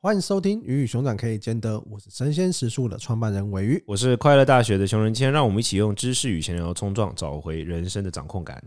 [0.00, 8.62] 欢迎收听《鱼与熊掌可以兼得》，我是神仙食宿的创办人尾鱼，我是快乐大学的熊仁谦，让我们一起用知识与闲聊冲撞，找回人生的掌控感。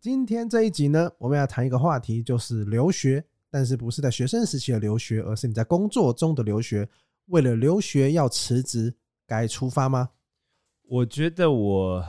[0.00, 6.88] 今天这一集呢，我们要谈一个话题，就是留学，但是不是在学生时期的留学，而是你在工作中的留学。
[7.26, 8.94] 为了留学要辞职，
[9.26, 10.08] 该出发吗？
[10.88, 12.02] 我觉得我。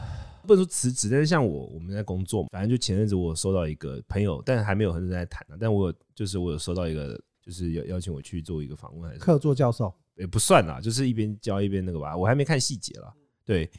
[0.47, 13.13] 不能说辞职，但是像我，我们在工作嘛，反正就前阵子我收到一个朋友，但是还没有很认真在谈，但我有就是我有收到一个，就是邀邀请我去做一个访问，还是客座教授也不算啦，就是一边教一边那个吧，我还没看细节啦。
[13.45, 13.69] 对，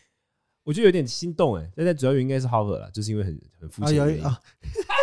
[0.63, 4.41] 我觉得有点心动哎、欸，但主要原因应该是 Harvard 啦，就是因为很很肤浅啊，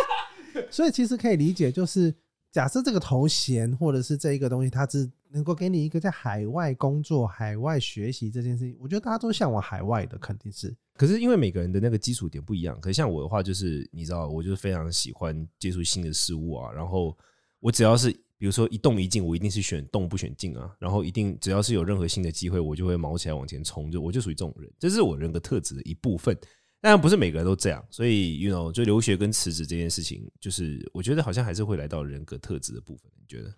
[0.70, 2.14] 所以其实可以理解，就是
[2.50, 5.10] 假设这个头衔或者是这一个东西，它是。
[5.32, 10.74] 能够给你一个在海外工作、海外学习这件事情，我觉得大家都向往海外的，肯定是。
[10.94, 16.70] 可是因为每个人的那个基础点不一样，可是像我的话，就是你知道，我就是非常喜欢接触新的事物啊。
[16.72, 17.16] 然后
[17.60, 20.70] 我只要是比如说一动一静，我一定是选动不选静啊。
[20.78, 23.90] 然后一定只要是有任何新的机会，我就会卯起来往前冲。
[23.90, 26.36] 就我就属于这种人，这是我人格特质的一部分。
[26.80, 33.10] 当然不是每个人都这样，所以 you know 就留学跟辞职这件事情，就是我觉得好像还是会来到人格特质的部分。
[33.16, 33.54] 你觉得？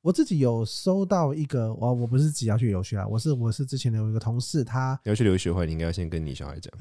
[0.00, 6.72] 我自己有收到一个，我我不是自己要去留学啊，我是我是之前的有一个同事，他要去留学的话，你应该要先跟你小孩讲。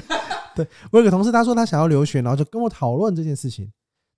[0.56, 3.72] 对，我有个同事，他说他想要留学，然后就跟我讨论这件事情。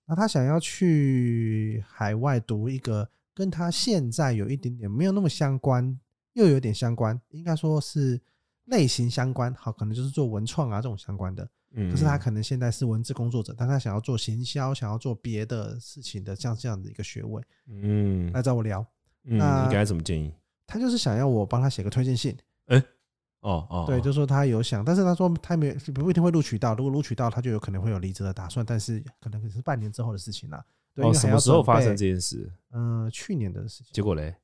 [0.07, 5.99] 那他想要去海外读一个跟他现在有一点点没有那么相关，
[6.33, 8.21] 又有点相关，应该说是
[8.65, 11.47] 类型相关，好，可能就是做文创啊这种相关的。
[11.91, 18.85] 可是他可能现在是文字工作者，但他想要做行销，想要做别的事情的，像这样的一个学位，嗯，来找我聊。
[19.21, 20.33] 那你该什么建议？
[20.65, 22.37] 他就是想要我帮他写个推荐信。
[22.67, 22.77] 哎，
[23.41, 30.65] 哦哦，对，就说他有想，但是他说他没不一定会录取到，如果录取到，他就有可能会有离职的打算，但是可能是半年之后的事情了。
[30.95, 32.49] 哦，什么时候发生这件事？
[32.71, 33.91] 嗯，去年的事情。
[33.91, 34.35] 结果嘞？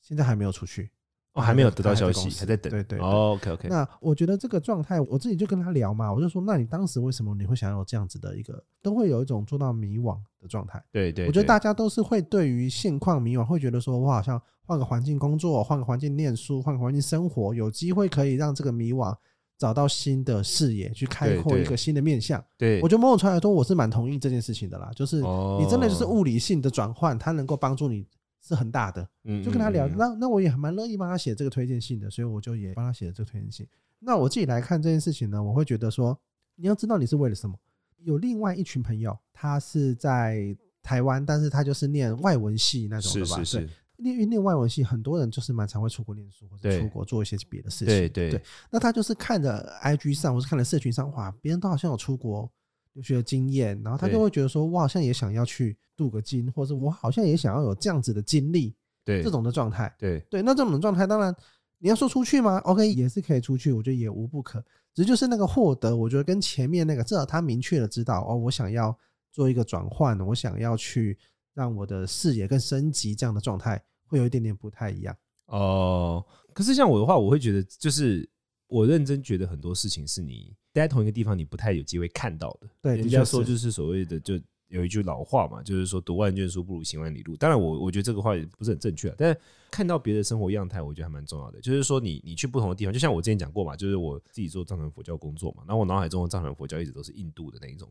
[0.00, 0.90] 现在还没有出去。
[1.38, 2.68] 我还没有得到消息，还在等。
[2.68, 3.68] 对对，OK OK。
[3.68, 10.82] 那我觉得这个状态，我自己就跟他聊嘛，我就说，那你当时为什么你会想要有这样子的一个，都会有一种做到迷惘的状态。
[10.90, 19.14] 对对，我觉得大家都是会对于现况迷惘，会觉得说我好像换个环境工作，换个环境念书，换个环境生活，有机会可以让这个迷惘
[19.56, 22.44] 找到新的视野，去开阔一个新的面向。
[22.56, 28.04] 对，我觉得某种程度来说，我是蛮同意这件事情的啦，就是你真的就是物理性的转换，它能够帮助你。
[28.40, 33.66] 是很大的，嗯就跟他聊，那那我也蛮乐意帮他写这个推荐信的，所以我就也帮他写了这个推荐信。
[33.98, 36.18] 那我自己来看这件事情呢，我会觉得说，
[36.56, 37.56] 你要知道你是为了什么。
[37.98, 43.36] 有另外一群朋友，他是在台湾，但是他就是念外文系那种的吧？
[43.38, 43.68] 是是是。
[43.96, 47.86] 念念外文系，很多人就是蛮常会出国念书，或者出国做一些别的事情。
[47.86, 48.40] 对对对。
[48.70, 52.48] 那他就是看着 IG 上，或是看着社群上，哇，别人都好像有出国
[52.98, 55.78] 留学的经验，然后他就会觉得说，我好像也想要去。
[55.98, 58.72] 镀个金，或者我好像也想要有这样子的经历，
[59.04, 61.34] 对这种的状态，对对，那这种状态，当然
[61.78, 64.64] 你要说出去吗？OK，也是可以出去，我觉得也无不可。
[64.94, 68.96] 只是就是那个获得，我觉得跟前面那个，至少他明确的知道哦，我想要
[69.32, 71.18] 做一个转换，我想要去
[71.52, 75.16] 让我的视野更升级，这样的状态会有一点点不太一样。
[75.46, 78.28] 哦，可是像我的话，我会觉得就是
[78.68, 82.68] 我认真觉得很多事情是你待在同一个地方，你不太有机会看到的。
[82.80, 84.38] 对，人家说就是所谓的就。
[84.68, 87.34] 有一句老话嘛，就是说读万卷书不如行万里路。
[87.34, 89.40] 当然，我我觉得这个话也不是很正确，但是
[89.70, 91.58] 看到别的生活样态，我觉得还蛮重要的。
[91.58, 97.88] 就是说，你你去不同的地方，就像我之前讲过嘛，就是我自己做藏传佛教工作嘛，然后我脑海中的藏传佛教一直都是印度的那一种。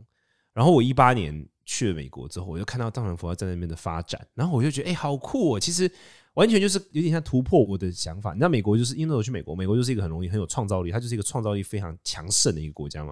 [0.53, 5.59] 然后我一八年去了美国之后，我就看到藏传佛教在那边的发展，然后我就觉得，哎，好酷哦！
[5.59, 5.91] 其实
[6.37, 8.31] 完全就是有点像突破我的想法。
[8.31, 13.11] 你知道，美国就是因为我去美国，美国就是一个很容易很有创造力，它就是一个创造力非常强盛的一个国家嘛。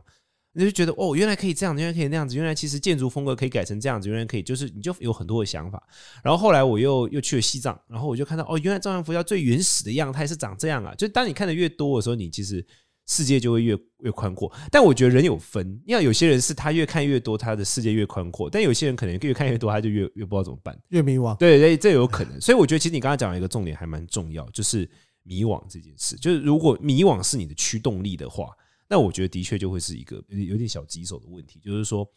[0.54, 5.82] 你就觉得哦，原来可以这样，原来可以那样子，原来其实建筑风格可以改成这样子，原来可以，就是你就有很多的想法。
[6.24, 10.94] 然后后来我又又去了西藏，然后我就看到哦，原来藏传佛教最原始的样态是长这样啊！
[10.96, 12.66] 就当你看的越多的时候，你其实
[13.06, 14.52] 世界就会越越宽阔。
[14.72, 21.36] 但我觉得人有分，因为有些人是他越看越多，他的世界越宽阔；但有些人可能越看越多，他就越越不知道怎么办，越迷惘。
[21.38, 22.40] 对对，这有可能。
[22.42, 24.90] 所以我觉得其实你刚才讲了一个重点还蛮重要，就是
[25.24, 26.16] 迷惘这件事。
[26.16, 28.50] 就是如果迷惘是你的驱动力的话。
[28.88, 32.08] 那我觉得的确就会是一个有点小棘手的问题，就是说，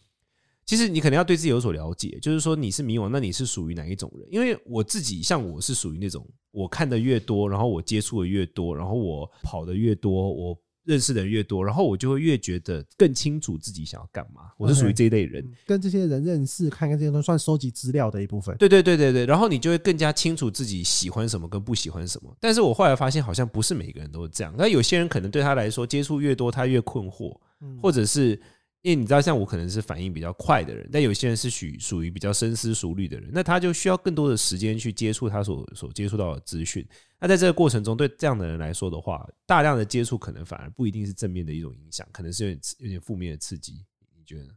[0.67, 4.29] 其实你可能要对自己有所了解，就是说你是迷惘，那你是属于哪一种人？
[4.31, 10.63] 因为我自己像我是属于那种，我看的越多，然后我接触的越多，然后我跑的越多，我。
[10.89, 14.51] 认识的人越多，然后我就会越觉得更清楚自己想要干嘛。
[14.57, 18.57] 我是属于这一类人，跟这些人认识，看看这些都算收集资料的一部分。
[18.57, 22.35] 对对对对对，然后你就会更加清楚自己喜欢什么跟不喜欢什么。
[22.41, 24.55] 但是我后来发现，好像不是每个人都是这样。
[24.57, 27.37] 那有些人可能对他来说，接触越多，他越困惑，
[27.83, 28.41] 或者是
[28.83, 36.87] 因为你知道，像我可能是反应比较快的人，但有些人是属属于比较深思熟虑的人，那他就需要更多的时间去接触他所所接触到的资讯。
[37.21, 43.85] 那在这个过程中，对这样的人来说的话，大量的接触可能反而不一定是正面的一种影响，可能是有点有点负面的刺激。
[44.17, 44.51] 你觉得呢？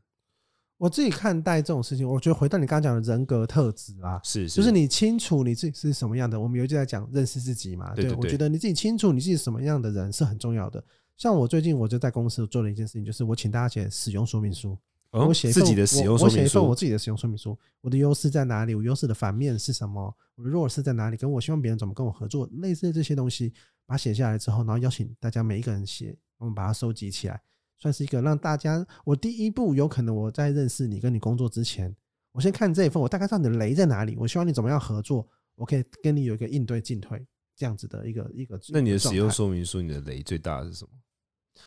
[0.78, 6.40] 我自己看待这种事情，我觉得回到你刚刚讲的人格特质啊，是，是，就是你清楚你自己是什么样的。
[6.40, 10.84] 我们有一集在讲认识自己嘛，对，我觉得你自己清楚你自己什么样的人是很重要的。
[11.22, 14.76] 像我最近我就在公司做了一件事情，就是我请大家写使用说明书。
[15.12, 17.56] 我写自己的使用说明书，我写一份我自己的使用说明书。
[17.80, 18.74] 我的优势在哪里？
[18.74, 20.12] 我优势的反面是什么？
[20.34, 21.18] 我的弱势在哪里？
[21.18, 22.50] 跟我希望别人怎么跟我合作？
[22.54, 23.54] 类似的这些东西，
[23.86, 27.40] 把它写下来之后，然后邀请大家每一个人写，我们把它收集起来，
[27.78, 28.84] 算是一个让大家。
[29.06, 31.96] 我第一步有可能我在认识你、跟你工作之前，
[32.32, 34.16] 我先看这一份，我大概知道你的雷在哪里。
[34.18, 37.24] 我希望你怎么样合作，我可以跟你有一个应对进退
[37.56, 38.60] 这样子的一个一个。
[38.70, 40.90] 那你的使用说明书，你的雷最大的是什么？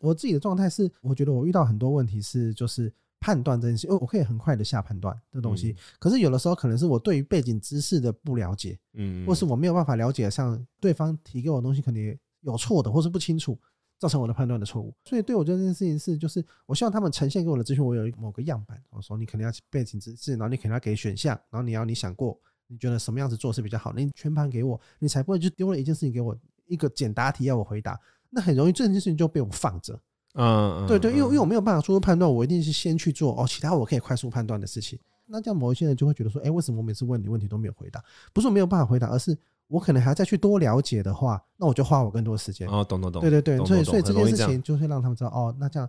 [0.00, 2.93] 我自己的状态是，我觉得我遇到很多问题是就是。
[3.20, 5.75] 判断这件事，哦，我可以很快的下判断的东西。
[5.99, 13.58] 可是有的时候可能是我对于背景知识的不了解，嗯，或是我没有办法了解，像对方提给我的东西可能有错的，或是不清楚，
[13.99, 14.93] 造成我的判断的错误。
[15.06, 18.79] 所以对我这件事情是，就是我希望他们呈现给我的资讯，我有某个样板。
[18.90, 27.99] 我说你肯定要背景知识，然后你肯定要给选项，然后你要你想过，你觉得什么样子做是比较好，你全盘给我，你才不会就丢了一件事情给我一个简答题要我回答，
[28.34, 29.98] 那很容易这件事情就被我放着。
[30.34, 34.98] 嗯，对对，因为因为我没有办法做出判断，我一定是先去做哦，其他我可以快速判断的事情。
[35.26, 38.02] 那这样某一些人就会觉得说，哎，为什么我每次问你问题都没有回答？
[38.32, 39.38] 不是我没有办法回答，而是
[39.69, 42.69] 我可能还要再去多了解的话，那我就花我更多时间。
[42.69, 43.20] 哦，懂懂懂。
[43.22, 45.88] 对对对，所以所以这件事情就会让他们知道，哦，那这样，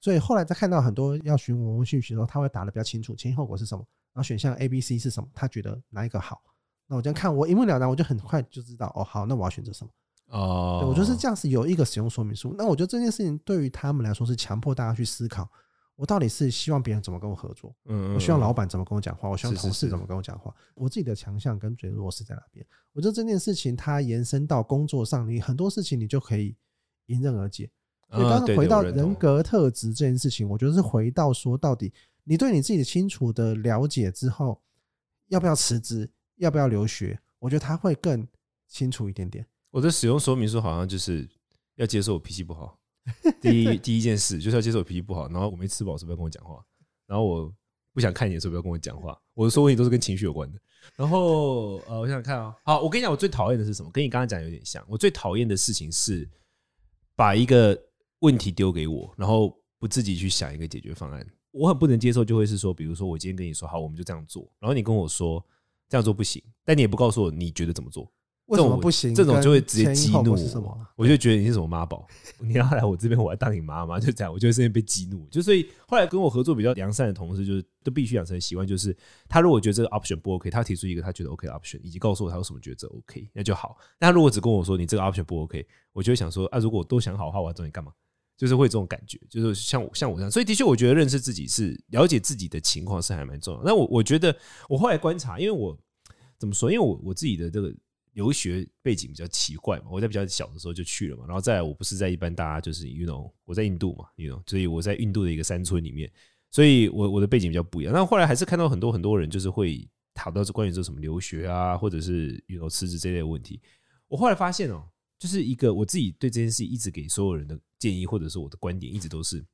[0.00, 3.82] 所以后来在看到很多要询问问讯息的时候，他会打的比较清楚，前因后果是什么，
[4.12, 6.42] 然后选项 A、B、C 是什么，他觉得哪一个好，
[6.86, 9.90] 那我这样看我一目了然，我就很快就知道，哦，好，那我要选择什么。
[10.28, 12.54] 哦，对，我觉得是这样，子有一个使用说明书。
[12.56, 15.48] 那我觉得这件事情对于他们来说是强迫大家去思考，
[15.96, 17.74] 我到底是希望别人怎么跟我合作？
[17.86, 19.28] 嗯，我希望老板怎么跟我讲话？
[19.28, 20.54] 我希望同事怎么跟我讲话？
[20.74, 22.64] 我自己的强项跟最弱势在哪边？
[22.92, 26.54] 我觉得这件事情它延伸到工作上，你很多事情你就可以
[27.06, 27.70] 迎刃而解。
[28.10, 31.92] 所以刚刚回到人格特质这件事情，我觉得是回到说，到底
[32.24, 34.60] 你对你自己的清楚的了解之后，
[35.28, 36.10] 要不要辞职？
[36.36, 37.18] 要不要留学？
[37.38, 38.26] 我觉得他会更
[38.66, 39.46] 清楚一点点。
[39.70, 41.28] 我的使用说明书好像就是
[41.76, 42.78] 要接受我脾气不好，
[43.40, 46.64] 第一第一件事就是要接受我脾气不好，然后我没吃饱，是不要跟我讲话，
[47.06, 47.52] 然后我
[47.92, 49.18] 不想看你的时候不要跟我讲话。
[49.34, 50.58] 我的说问题都是跟情绪有关的。
[50.96, 53.90] 然后呃，我想想看啊，好，我跟你讲，我最讨厌的是什么？
[53.90, 54.84] 跟你刚刚讲有点像。
[54.88, 56.28] 我最讨厌的事情是
[57.14, 57.76] 把一个
[58.20, 61.26] 问题丢给我，然后不自己去想一个解决方案。
[61.50, 65.44] 我很不能接受，就会是说，比如说我今天跟你说好，我们就这样做，然后你跟我说
[65.88, 68.10] 这样做不行，但你也不告诉我你觉得怎么做。
[68.48, 69.14] 为什么不行？
[69.14, 72.06] 这种就会直接激怒我，我就觉得你是什么妈宝，
[72.40, 75.26] 你要来我这边，我要当你妈妈，就这样，我就会瞬间被激怒。
[75.30, 78.96] 就所以后来跟我合作比较良善的同事，就是都必须养成习惯，就是
[79.28, 83.76] 他如果觉得这个 option 不 OK，他提出一个他觉得 OK 的 option，以及告诉我他有什么抉择 OK，那就好。
[83.98, 87.92] 但他如果只跟我说你这个 option 不 OK，我就会想说啊，如果我都想好的话，我要找你干嘛？
[88.38, 90.30] 就是会这种感觉，就是像我像我这样。
[90.30, 93.62] 所以的确，我觉得认识自己是了解自己的情况是还蛮重要。
[93.62, 94.34] 那我我觉得
[94.70, 95.76] 我后来观察，因为我
[96.38, 96.72] 怎么说？
[96.72, 97.74] 因为我我自己的这个。
[98.18, 106.10] 留学背景比较奇怪嘛，我在比较小的时候就去了嘛，然后再来我不是在一般大家就是 you know 我在印度嘛，you know 所以我在印度的一个山村里面，
[106.50, 107.94] 所以我我的背景比较不一样。
[107.94, 113.60] 但后来还是看到很多很多人就是会讨到这关于这什么留学啊，或者是 you know 辞职这类的问题。
[114.08, 114.82] 我后来发现哦，
[115.16, 119.46] 就是一个我自己对这件事一直给所有人的建议，或者是我的观点，一直都是，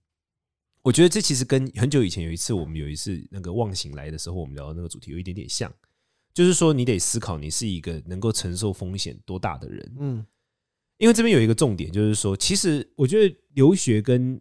[0.80, 5.70] 我觉得这其实跟很久以前有一次我们有一次那个忘形来的时候，我们聊的那个主题有一点点像。
[6.34, 9.94] 就是说，你得思考，你是一个能够承受风险多大的人。
[10.00, 10.26] 嗯，
[10.98, 14.40] 因为这边有一个重点，就是说，其实我觉得留学跟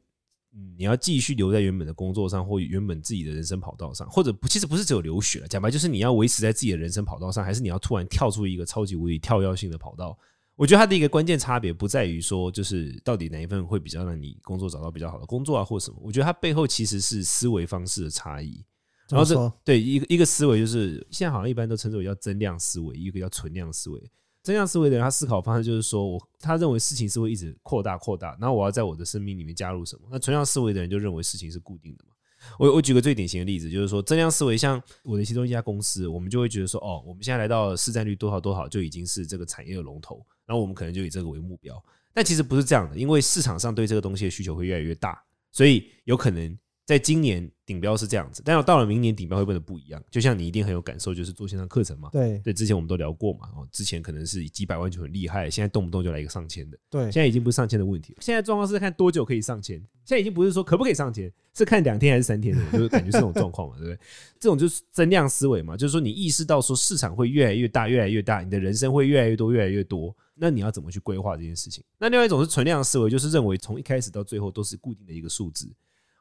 [0.75, 5.47] 你要继续留在原本的工作上，或原本自己的人生跑道上，或者不，其实不是只有留学了。
[5.47, 10.17] 讲白就是你要维持在自己的人生跑道上，还是你要突然跳出一个超级无敌跳跃性的跑道？
[10.55, 15.97] 我觉得它的一个关键差别不在于说，就是到底哪一份会比较让你工作找到比较好的工作啊，或什么？
[16.01, 18.63] 我觉得它背后其实是思维方式的差异。
[19.09, 24.01] 然后这对一个一个思维就是现在好像一般都称之为叫增量思维，一个叫存量思维。
[24.41, 30.07] 增量思维的人，他思考方式就是说我他认为事情是会一直扩大扩大，然后我要在我的生命里面加入什么？
[30.11, 32.13] 那存量思维的人就认为事情是固定的嘛。
[32.59, 41.81] 我我举个最典型的例子，就是说增量思维，像我的其中一家公司，我们就会觉得说，哦，我们现在来到市占率多少多少，就已经是这个产业的龙头，然后我们可能就以这个为目标。
[42.13, 46.57] 但其实不是这样的，因为市场上对这个东西的需求会越来越大，所以有可能。
[46.85, 50.03] 在今年顶标是这样子，但要到了明年顶标会变得不一样。
[50.11, 52.09] 就像你一定很有感受，就是做线上课程嘛。
[52.11, 53.47] 对对，之前我们都聊过嘛。
[53.55, 56.77] 哦，之前可能是几百万就很厉害，现在动不动就来一个上千的。
[56.89, 58.13] 对，现在已经不是上千的问题。
[58.19, 63.99] 现在状况是看多久可以上千，现在已经不是说可不可以上千，是看两天还是三天的，就是感觉是这种状况嘛，对不对？
[64.37, 70.13] 这种就是增量思维嘛，就是说你意识到说市场会越来越大，越来越大，你的人生会越来越多，越来越多。
[70.35, 71.81] 那你要怎么去规划这件事情？
[71.97, 75.71] 那另外一种是存量思维，就是认为从一开始到最后都是固定的一个数字。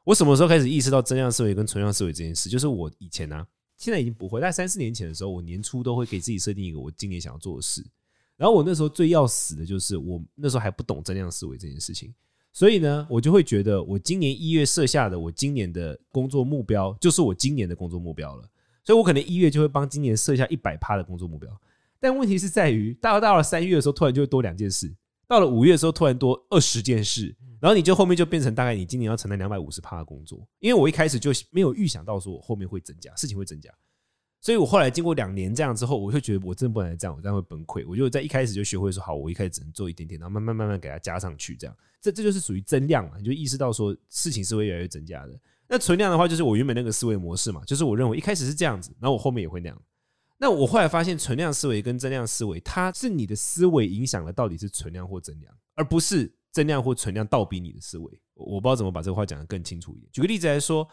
[0.03, 2.49] 我什么时候开始意识到增量思维跟存量思维这件事？
[2.49, 3.45] 就是我以前呢、
[3.77, 4.41] 现在已经不会。
[4.41, 7.85] 在三四年前的时候，我年初都会给自己设定一个我今年想要做的事。
[8.35, 12.13] 然后我那时候最要死的就是我那时候还不懂增量思维这件事情，
[12.51, 18.49] 所以呢，我就会觉得我今年一月设下的我今年的工作目标，就是我今年的工作目标了。
[18.83, 21.49] 所以我可能一月就会帮今年设下一百趴的工作目标。
[21.99, 24.89] 但问题是在于，到了到了三月的时候，突然就会多两件事；
[25.27, 27.35] 到了五月的时候，突然多二十件事。
[27.59, 33.71] 然后你就后面就变成大概你今年要承担两百五十趴的工作，因为我一开始就没有预想到说我后面会增加，事情会增加，
[34.41, 37.85] 所以我后来经过两年这样之后，我就觉得我真的不能这样，我这样会崩溃。
[37.87, 45.39] 我就在一开始就学会说好，我一开始只能做一点点，然后慢慢慢慢给它加上去，这样这这就是属于增量嘛，你就意识到说事情是会越来越增加的。
[45.69, 49.81] 那存量的话，就是我原本那个思维模式嘛，就是我认为一开始是这样子，然后我后面也会那样。
[50.43, 58.21] 那我后来发现，存量思维跟增量思维，它是你的思维影响了到底是存量或增量，而不是增量或存量倒逼你的思维。
[58.33, 60.09] 我不知道怎么把这个话讲得更清楚一点。
[60.11, 60.85] 举个例子来说，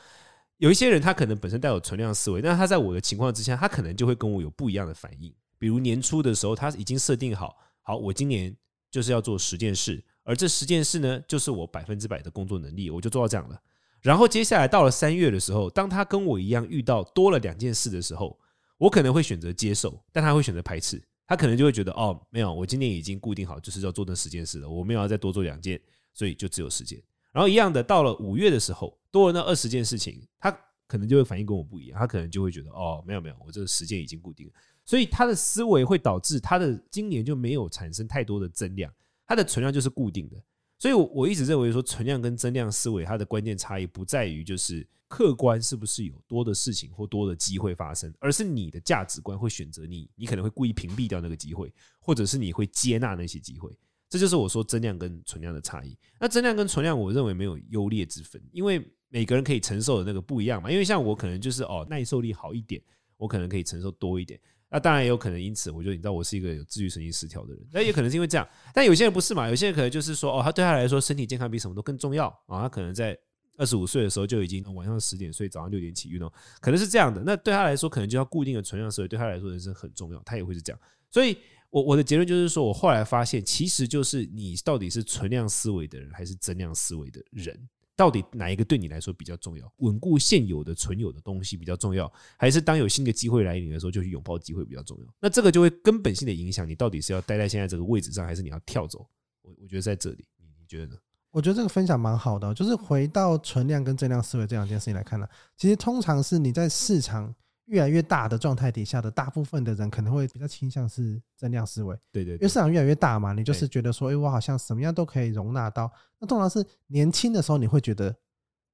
[0.58, 5.34] 有一些人他可能本身带有存量思维，但他在我的情况之下，他可能就会跟我有不一样的反应。
[5.58, 8.56] 比如年初的时候，他已经设定好，好，我今年
[8.88, 13.60] 就是要做十件事，而这十件事呢，就是我百分之百的工作能力，我就做到这样了。
[14.00, 18.38] 然后接下来到了三月的时候，当他跟我一样遇到多了两件事的时候，
[18.80, 21.00] 我可能会选择接受，但他会选择排斥。
[21.26, 25.78] 他可能就会觉得，哦，没有，我今年已经固定好，就是要做那十件事了，我没有要再多做两件，
[26.14, 27.00] 所以就只有十件。
[27.30, 30.50] 然后一样的，到了五月的时候，多了那二十件事情，他
[30.88, 34.52] 可能就会反应跟我不一样，他可能就会觉得，哦，没有没有，我这个时间已经固定了，
[34.86, 38.90] 所以他的思维会导致他的今年就没有产生太多的增量，
[39.26, 40.42] 他的存量就是固定的。
[40.80, 51.70] 所以，我一直认为说，存量跟增量思维它的关键差异不在于就是客观是不是有多的事情或多的机会发生，而是你的价值观会选择你，你可能会故意屏蔽掉那个机会，
[52.00, 53.70] 或者是你会接纳那些机会。
[54.08, 55.94] 这就是我说增量跟存量的差异。
[56.18, 60.70] 那增量跟存量，我认为没有优劣之分，因为每个人可以承受的那个不一样嘛。
[60.70, 62.82] 因为像我可能就是哦耐受力好一点，
[63.18, 64.40] 我可能可以承受多一点。
[64.70, 67.66] 那当然也有可能因此，我觉得你知道我是一个有自律神经失调的人。
[67.72, 69.48] 那也可能是因为这样，但有些人不是嘛？
[69.48, 72.62] 有些人可能就是说哦，他对他来说身体健康比什么都更重要啊。
[72.62, 73.18] 他可能在
[73.56, 77.22] 二十五岁的时候就已经晚上十点睡，早上六点起运动，可能是这样的。
[77.24, 80.80] 那对他来说，可能就要固定的存量思维，对他来说人生很重要，他也会是这样。
[81.10, 81.36] 所以。
[81.72, 87.56] 我我的结论就是说，我后来发现，其实就是你到底是存量思维的人，还是增量思维的人，
[88.00, 89.70] 到底哪一个对你来说比较重要？
[89.80, 95.14] 稳固现有的存有的东西比较重要，还是当有新的机会来临的时候，就去拥抱机会比较重要？
[95.20, 99.06] 那这个就会根本性的影响你到底是要待在现在这个位置上，还是你要跳走？
[99.42, 100.96] 我我觉得在这里，你你觉得呢？
[101.30, 105.28] 我觉得这个分享蛮好的，就是回到存量跟增量思维这两件事情来看呢，
[105.58, 107.34] 其实通常是你在市场。
[107.70, 115.88] 越来越大的状态底下的大部分的人可能会比较倾向是增量思维，对对，因为市场越来越大嘛，你就是觉得说，哎，我好像什么样都可以容纳到。
[116.18, 118.12] 那通常是年轻的时候，你会觉得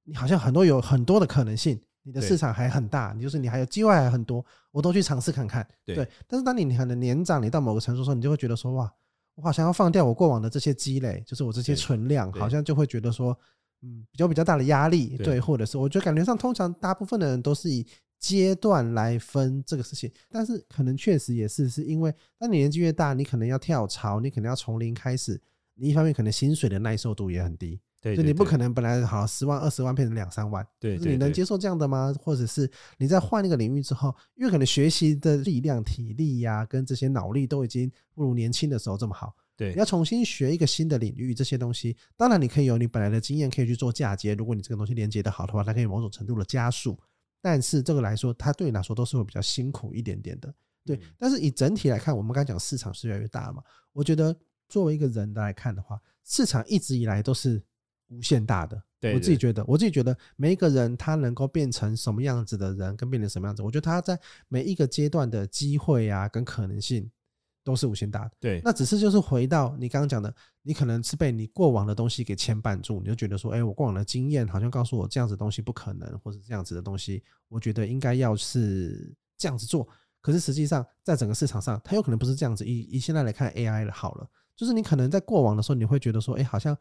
[0.03, 5.67] 你好像很多有很多的可能性，你的市场还很大，你就是你还有机会还很多，我都去尝试看看。
[5.85, 5.95] 对，
[6.27, 8.91] 但是当你可能年长，你到某个程度的时候，你就会觉得说，哇，
[9.35, 13.37] 我好像要放掉我过往的这些积累，就是我这些存量，好像就会觉得说，
[13.83, 17.85] 嗯，比较比较大的压力，对，或者是我觉得感觉上，通常大部分的人都是以。
[18.19, 25.39] 阶段来分这个事情，但是可能确实也是是因为，当你年纪越大，你可能要跳槽，你可能要从零开始，
[25.75, 32.11] 你一方面可能薪水的耐受度也很低，对，就你不可能本来好十万二十万变成两三万，对，你能接受这样的吗？
[32.19, 46.97] 或者是你在换一个领域之后，因为可能学习的力量、体力呀，跟这些脑力都已经不如年轻的时候这么好，对，你要重新学一个新的领域，这些东西，当然你可以有你本来的经验，可以去做嫁接，如果你这个东西连接的好的话，它可以某种程度的加速。
[47.41, 50.53] 但是这个来说，它对你来说都是会比较辛苦一点点的，
[50.85, 50.99] 对。
[51.17, 53.63] 但是以整体来看，我们刚才讲市场是越来越大嘛，
[53.93, 54.35] 我觉得
[54.67, 57.61] 作为一个人来看的话，市场一直以来都是
[58.07, 58.81] 无限大的。
[58.99, 67.09] 对，我自己觉得，我自己觉得每一个人他能够变成什么样子的人，跟变成什么样子，我觉得他在每一个阶段的机会啊，跟可能性。
[67.67, 79.85] 都是无限大的，对，那只是就是回到你刚刚讲的，你可能是被你过往的东西给牵绊住，你就觉得说，哎，我过往的经验好像告诉我这样子的东西不可能，或者这样子的东西，我觉得应该要是这样子做。
[80.21, 82.65] 可是实际上，在整个市场上，它有可能不是这样子。
[82.65, 86.77] 以以现在来看，AI 了好了，就是你可能在过往的时候，你会觉得说，哎，好像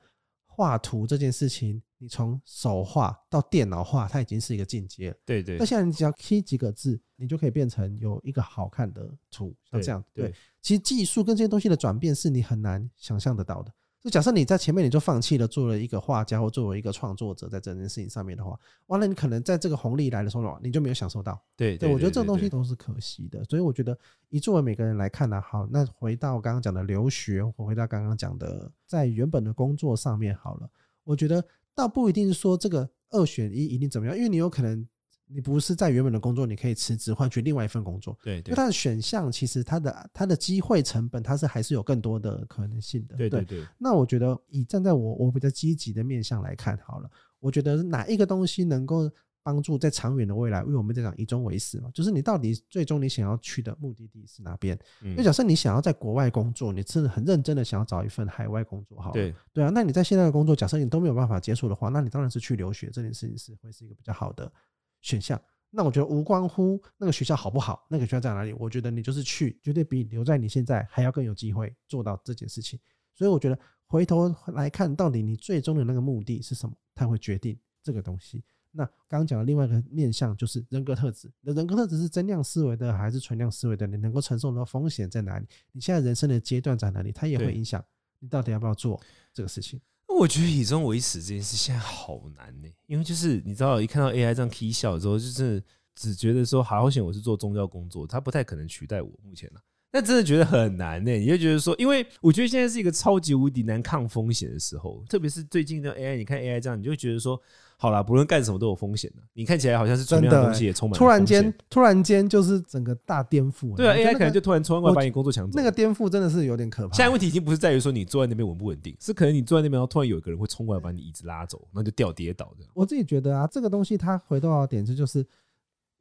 [0.47, 5.17] 画图这件事情你从手画到电脑画，它已经是一个进阶了。
[5.25, 5.57] 对对。
[5.57, 10.05] 那现在你只要 key 几个字，你就可以变成有一个好看的图，像这样。
[10.13, 13.73] 对，其实技术跟这些东西的转变是你很难想象得到的。
[14.03, 21.43] 就假设你在前面你就放弃了，做了一个画家或作为一个创作者，在这件事情上面的话，完了你可能在这个红利来的时候，你就没有享受到。
[21.57, 23.43] 对对，我觉得这种东西都是可惜的。
[23.45, 23.99] 所以我觉得，
[24.29, 30.71] 以作为每个人来看呢，好，那回到刚刚讲的留学，或回到刚刚讲的在原本的工作上面好了，
[31.03, 31.43] 我觉得。
[31.77, 34.85] 倒不一定是说这个二选一一定怎么样，因为你有可能
[35.29, 38.19] 你不是在原本的工作，你可以辞职换取另外一份工作。
[38.25, 43.17] 对，对，因为它的选项其实它的它的机会成本，它是还是有更多的可能性的。
[43.17, 43.65] 对对对。
[43.79, 49.09] 那我觉得以站在我我比较积极的面向来看好了，我觉得哪一个东西能够。
[49.47, 54.77] 帮助在长远的未来，因为我们在讲以终为始嘛，就是你到底最终你想要去的目的地是哪边？
[55.03, 64.53] 因为假设你想要在国外工作，你是很认真的想要找一份海外工作，好，对对啊，那你在现在的工作，假设你都没有办法接触的话，那你当然是去留学这件事情是会是一个比较好的
[65.01, 65.41] 选项。
[65.71, 72.81] 那我觉得无关乎那个学校好不好，那个学校在哪里，我觉得你就是去，绝对比留在你现在还要更有机会做到这件事情。
[73.15, 78.43] 所以我觉得回头来看，到底你最终的那个目的是什么，它会决定这个东西。
[78.77, 83.87] 那刚刚讲的另外一个面向就是人格特质，那人格特质是增量思维的还是存量思维的？
[83.87, 85.47] 你能够承受的风险在哪里？
[85.73, 87.11] 你现在人生的阶段在哪里？
[87.11, 87.83] 它也会影响
[88.21, 89.01] 你到底要不要做
[89.33, 89.81] 这个事情。
[90.09, 95.63] 我觉得以终为始这件事现在好难呢、欸，因为就是你知道，一看到 AI 这样 K 笑之后，就是
[95.95, 99.61] 只觉得说好险我是做宗教工作，它不太可能取代我目前了。
[99.91, 107.41] 但真的觉得很难呢、欸，你就觉得说，因为我觉得现在是一个超级无敌难抗风险的时候，特别是最近的 AI，你看 AI 这样，你就会觉得说。
[107.79, 109.23] 好啦，不论干什么都有风险的。
[109.35, 110.99] 你看起来好像是存量的东西，也充满。
[110.99, 113.77] 突然间，突然间就是整个大颠覆。
[113.77, 115.53] 对啊，AI 可能就突然冲过来把你工作抢走。
[115.55, 116.95] 那个颠覆真的是有点可怕。
[116.95, 122.65] 现在问题已经不是在于说你坐在那边稳不稳定，是可能你坐在那边，然后突然有一个人会冲过来把你椅子拉走，然后就掉跌倒的。
[122.73, 125.19] 我自己觉得啊，这个东西它回到的点，子就是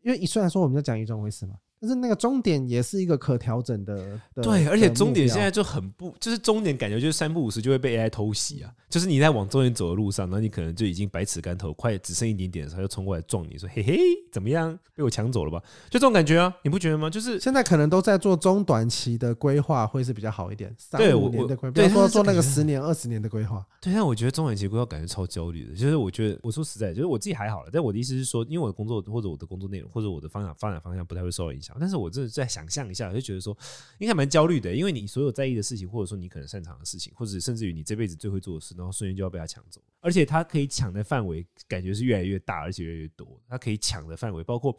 [0.01, 1.55] 因为虽然说我们在讲一种回事嘛。
[1.85, 3.95] 但是那个终点也是一个可调整的，
[4.33, 8.73] 的，对，而且终点现在就很不，就是终点感觉就是三不五时就会被 AI 偷袭啊！
[8.89, 13.99] 就是你在往终点走的路上，那你可能就已经百尺竿头，快只剩一点点的时候，就冲过来撞你说：“嘿嘿，
[14.31, 14.75] 怎么样？
[14.95, 15.61] 被我抢走了吧？”
[15.91, 17.07] 就这种感觉啊，你不觉得吗？
[17.07, 20.75] 就是现在可能都在做中短期的规划，会是比较好一点。
[20.97, 23.63] 对，五年的规划，比如说做那个十年、二十年的规划。
[23.79, 25.75] 对，但我觉得中短期规划感觉超焦虑的。
[25.75, 27.69] 就是我觉得，我说实在，就是我自己还好了。
[27.71, 31.74] 但我的意思是说，因为我的工作或者我的工作内容或者我的方向发展方向不太会受到影响。
[31.79, 32.47] 但是我真的在。
[32.55, 33.57] 想象一下，我就觉得说
[33.97, 43.41] 应该蛮焦虑的，因为你所有在意的事情，或者说你可能擅长的事情，或者甚至于你这辈子最会做的事，然后瞬间就要被他抢走，而且他可以抢的范围感觉是越来越大，而且越来越多。
[43.49, 44.73] 他可以抢的范围包括，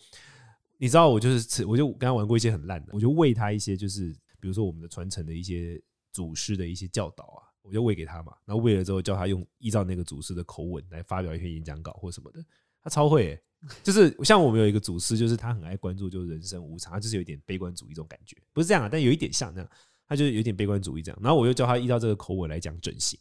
[0.79, 5.79] 你知道，我就是吃，我就刚刚玩过一些很烂的，我就喂他一些，就是比如说我们的传承的一些
[6.13, 12.43] 祖师的一些教导啊，我就喂给他嘛，然后喂了之后叫他用依照那个祖师的口吻来发表一篇演讲稿或什么的，
[12.83, 13.43] 他超会、欸。
[13.83, 19.71] 就是像我们有一个祖师，就是他很爱关注，就是人生无常，他就是有点悲观主义这种感觉，不是这样啊，但有一点像这样，
[20.07, 21.19] 他就是有点悲观主义这样。
[21.23, 23.19] 然后我又叫他依照这个口吻来讲整形，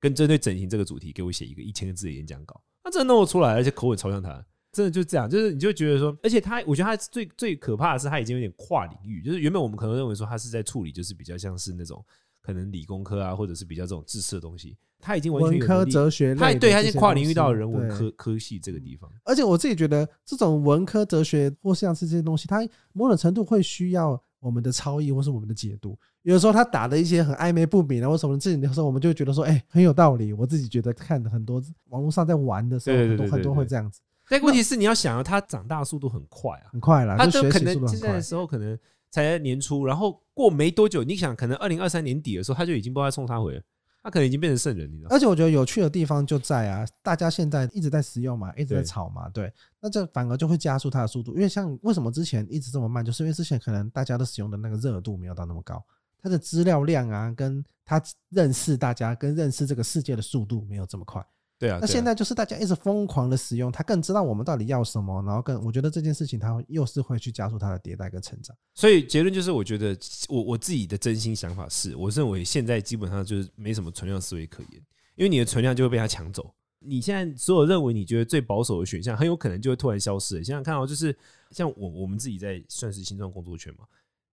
[0.00, 12.04] 跟针对整形这个主题给我写一个一千个字的演讲稿，他真的弄得出来，而且口吻超像他，真的就这样，就是你就觉得说，而且他，我觉得他最最可怕的是他已经有点跨领域，就是原本我们可能认为说他是在处理，就是比较像是那种
[12.46, 14.76] 可能理工科啊，或者是比较这种知识的东西。
[15.00, 19.10] 他已经完全文科哲学，他对他已经跨领域到人文科科系这个地方。
[19.24, 25.98] 而且我自己觉得，这种文科哲学或像是这些东西，它某种程度会需要我们的超译或是我们的解读。
[26.22, 30.32] 有的时候他打的一些很暧昧不明的，或什么自己的时候，我们就觉得说，哎，很有道理。
[30.32, 34.00] 我自己觉得看的很多网络上在玩的时候，很多很多会这样子。
[34.28, 37.16] 但问题是，你要想啊，他长大速度很快啊，很快了。
[37.16, 38.76] 他就可能现在的时候可能
[39.24, 43.62] 才年初，然后过没多久，你想可能二零二三年底的时候，他就已经不知道冲他回了。
[44.02, 45.08] 他可能已经变成圣人，你知道？
[45.10, 51.34] 而且我觉得有趣的地方就在啊，大家现在一直在使用嘛，一直在炒嘛，对，那这反而就会加速它的速度。
[51.34, 55.84] 因为像为什么之前一直这么慢，就是因为之前可能大家都使用的那个热度没有到那么高，
[56.22, 61.20] 它的资料量啊，跟他认识大家跟认识这个世界的速度没有这么快。
[61.58, 68.54] 对啊，那现在就是大家一直疯狂的使用，他更知道我们到底要什么，然后更我觉得这件事情它又是会去加速它的迭代跟成长。
[68.74, 69.96] 所以结论就是，我觉得
[70.28, 74.82] 我我自己的真心想法是，我认为现在基本上就是没什么存量思维可言，
[75.14, 76.54] 因为你的存量就会被他抢走。
[76.78, 80.44] 你现在所有认为你觉得最保守的选项，很有可能就会突然消失。
[80.44, 81.16] 想想看哦，就是
[81.52, 83.86] 像我我们自己在算是新创工作圈嘛，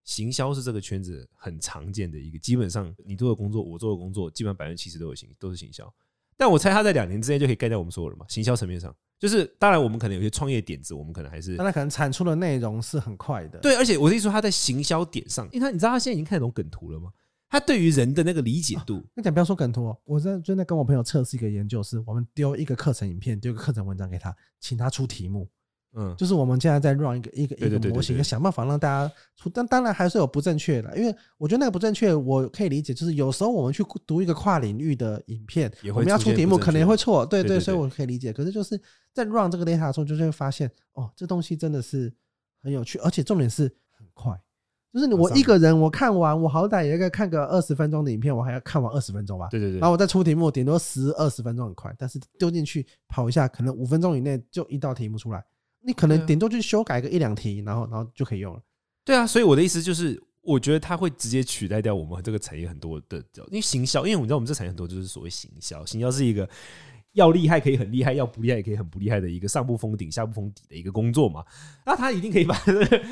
[0.03, 5.91] 行销是这个圈子很常见的一个，基本上你做的工作，我做的工作，基本上百分之七十都有行都是行销。
[6.37, 8.25] 但我猜他在两年之内就可以盖掉我们所有人嘛？
[8.29, 13.59] 行销层面上，就是当然我们可能有些创业点子，我们可能还是，那他可能产出的内容是很快的。
[13.59, 17.09] 对，而且我的意思说他在行销点上，因为他你知道他现在已经看得懂梗图了吗？
[17.49, 25.47] 他对于人的那个理解度，那讲不要说梗图，哦我在正在跟我朋友测试一个研究，是我们丢一个课程影片，丢一个课程文章给他，请他出题目。
[25.95, 38.33] 嗯，就是我们现在在 run 一个一个一个模型，要想办法让大家出，但当然还是有不正确的，因为我觉得那个不正确，我可以理解，就是有时候我们去读一个跨领域的影片，我们要出题目可能也会错，对对，所以我可以理解。
[38.33, 38.79] 可是就是
[39.13, 42.11] 在 run 这个 data 的时候，就会发现哦，这东西真的是
[42.61, 44.35] 很有趣，而且重点是很快。
[44.91, 49.47] 就是我一个人，我看完，我好歹也该看个二十分钟的影片，我还要看完二十分钟吧。
[49.49, 49.79] 对对对。
[49.79, 55.43] 然后我再出题目，顶多十二十分钟很快，但是丢进去跑一下，可能五分钟以内就一道题目出来。
[55.83, 58.61] 你可能顶多就修改个一两题，然后然后就可以用了。
[59.05, 63.17] 对啊，所以我的意思就是，我觉得它会直接取代掉我们这个产业很多的，
[63.47, 66.49] 因为行销，因为我们知道我们这产业很多就是所谓行销，行销是一个。
[67.13, 71.45] 要厉害可以很厉害，要不厉害也可以很不厉害的一个上不封顶下不封底的一个工作嘛。
[71.85, 72.55] 那他一定可以把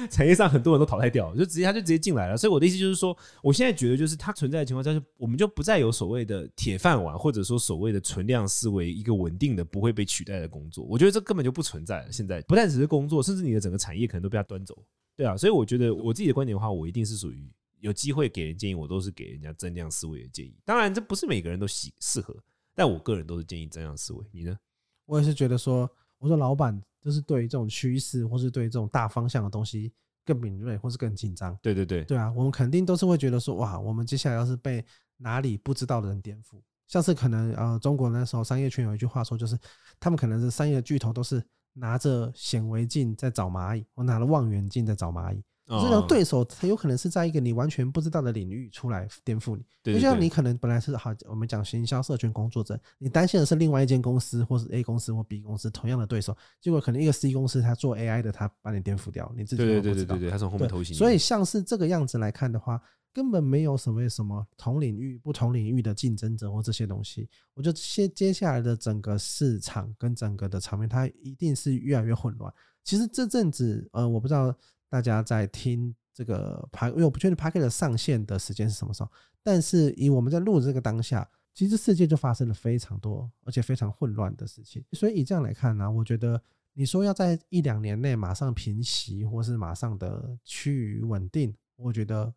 [0.10, 2.36] 产业上很多人都淘汰掉，就直接他就直接进来了。
[2.36, 10.84] 所以我的意思就是说，我现在觉得就是它存在的情况下，就我们就不再有所谓的铁饭碗，或者说所谓的存量思维，一个稳定的不会被取代的工作。
[10.86, 12.08] 我觉得这根本就不存在。
[12.12, 14.78] 现在不但只是工作，甚至你的整个产业可能都被他端走。
[15.16, 17.48] 对啊，所以我觉得我自己的观点的话，我一定是属于
[17.80, 20.56] 有机会给人建议，我都是给人家增量思维的建议。
[20.66, 22.36] 当然，这不是每个人都喜适合，
[22.76, 24.26] 但我个人都是建议增量思维。
[24.32, 24.58] 你呢？
[25.06, 29.92] 我也是觉得说，我说老板就是对于这种趋势，或是对于这种大方向的东西
[30.26, 31.58] 更敏锐，或是更紧张。
[31.62, 34.84] 对对对，对啊，我们肯定都是会觉得说，哇，我们接下来要是被
[35.18, 39.58] 哪里不知道的人颠覆，像是可能呃，中国那时候商业圈有一句话说，就是
[40.00, 45.44] 他们可能是商业巨头都是拿着显微镜在找蚂蚁，我拿了望远镜在找蚂蚁。
[45.80, 49.64] 这种对手，他有可能是在一个你完全不知道的领域出来颠覆你。
[49.94, 59.82] 就像你可能本来是好，我们讲行销社群工作者，你担心的是另外一间公司，或是 A 公司或 B 公司同样的对手，结果可能一个 C 公司他做 AI 的，他把你颠覆掉，你自己都不知道。
[59.82, 60.94] 对对对对对，他从后面偷袭。
[60.94, 62.80] 所以像是这个样子来看的话，
[63.14, 67.28] 根本没有什么什么同领域、不同领域的竞争者或这些东西。
[67.56, 72.54] 我觉得接接下来的整个市场跟整个的场面，它一定是越来越混乱。
[72.84, 74.56] 其实这阵子，呃，我不知道。
[74.92, 79.10] 大家在听这个 Podcast，因为我不确定 Podcast 的上线的时间是什么时候，
[79.42, 84.84] 但是以我们在录的这个当下，其实世界就发生了非常多而且非常混乱的事情。
[84.92, 86.42] 所以以这样来看呢，我觉得
[86.74, 92.34] 你说要在一两年内马上平息，或是马上的趋于稳定，我觉得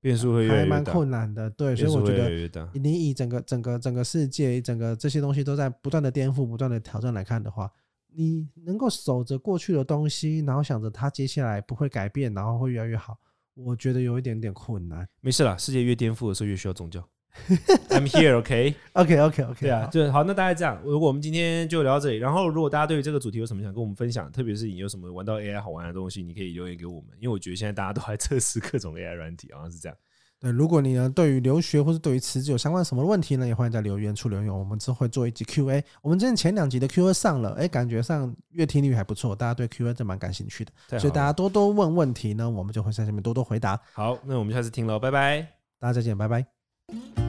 [0.00, 1.50] 变数会还蛮困难的。
[1.50, 7.70] 对，所以我觉得你以整个整个整个世界，整个这些东西都在不断的颠覆、不断的挑战来看的话。
[8.14, 13.18] 你能够守着过去的东西，然后想着它接下来不会改变，然后会越来越好，
[13.54, 15.08] 我觉得有一点点困难。
[15.20, 17.06] 没事啦，世界越颠覆的时候越需要宗教。
[17.88, 19.60] I'm here, OK, OK, OK, OK。
[19.62, 20.22] 对啊，就好。
[20.22, 22.18] 那大概这样，如果我们今天就聊到这里。
[22.18, 29.96] 然后，如果大家对于这个主题有什么想跟我们分享，特别是你有什么玩到 AI 好玩的东西，你可以留言给我们，因为我觉得现在大家都还测试各种 AI 软体，好像是这样。
[30.42, 35.82] 对，如果你呢对于留学或者对于辞职有相关什么问题呢，也欢迎在留言处留言，我们之后会做一集 Q&A。
[36.02, 43.80] 我们之前前两集的 Q&A 上了，哎，感觉上阅听率还不错，大家对 Q&A 真蛮感兴趣的，所以大家多多问问题呢，我们就会在下面多多回答。
[43.92, 45.42] 好，那我们下次听喽，拜拜，
[45.78, 47.21] 大家再见，拜拜。